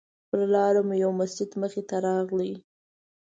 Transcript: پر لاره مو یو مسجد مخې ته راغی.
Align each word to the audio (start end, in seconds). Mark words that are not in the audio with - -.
پر 0.27 0.39
لاره 0.53 0.81
مو 0.87 0.95
یو 1.03 1.11
مسجد 1.19 1.49
مخې 1.61 1.81
ته 1.89 1.95
راغی. 2.05 2.53